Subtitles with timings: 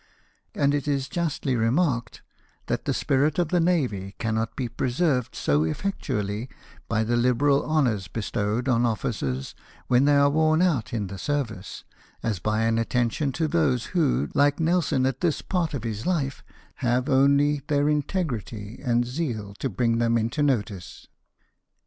[0.55, 2.21] And it is justly remarked,"^
[2.65, 6.49] that the spirit of the navy cannot be preserved so effectually
[6.89, 9.53] by the liberal honours bestowed on officers
[9.85, 11.83] when they are worn out in the service,
[12.23, 16.43] as by an attention to those who, like Nelson at this part of his life,
[16.77, 21.05] have only their integrity and zeal to bring them into notice.